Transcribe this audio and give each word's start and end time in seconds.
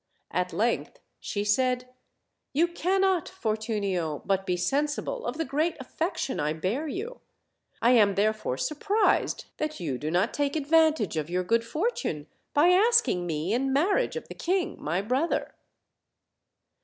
At 0.31 0.51
length 0.51 0.97
she 1.19 1.43
said: 1.43 1.87
"You 2.53 2.67
can 2.67 3.01
not, 3.01 3.29
Fortunio, 3.29 4.23
but 4.25 4.47
be 4.47 4.57
sensible 4.57 5.23
of 5.27 5.37
the 5.37 5.45
great 5.45 5.77
affection 5.79 6.39
I 6.39 6.53
bear 6.53 6.87
you. 6.87 7.19
I 7.83 7.91
am 7.91 8.15
therefore 8.15 8.57
surprised 8.57 9.45
that 9.57 9.79
you 9.79 9.99
do 9.99 10.09
not 10.09 10.33
take 10.33 10.57
ad 10.57 10.65
vantage 10.65 11.17
of 11.17 11.29
your 11.29 11.43
good 11.43 11.63
fortune, 11.63 12.25
by 12.51 12.69
asking 12.69 13.27
me 13.27 13.53
in 13.53 13.71
marriage 13.71 14.15
of 14.15 14.27
the 14.27 14.33
king, 14.33 14.81
my 14.83 15.03
brother." 15.03 15.53